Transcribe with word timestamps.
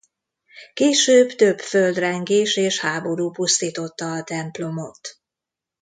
Később 0.73 1.29
több 1.31 1.59
földrengés 1.59 2.55
és 2.55 2.79
háború 2.79 3.31
pusztította 3.31 4.11
a 4.11 4.23
templomot. 4.23 5.19